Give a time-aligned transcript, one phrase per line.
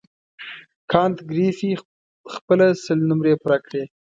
[0.91, 1.71] کانت ګریفي
[2.33, 3.83] خپله سل نمرې پوره کړې.